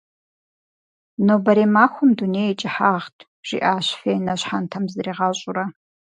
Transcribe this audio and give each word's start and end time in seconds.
«Нобэрей 1.25 1.69
махуэм 1.75 2.11
дуней 2.19 2.49
и 2.53 2.55
кӏыхьагът», 2.59 3.17
жиӏащ 3.47 3.85
Фенэ 3.99 4.33
щхьэнтэм 4.39 4.83
зригъэщӏурэ. 4.91 5.65